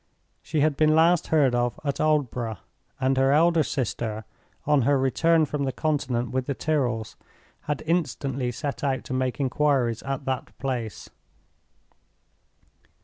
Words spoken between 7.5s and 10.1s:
had instantly set out to make inquiries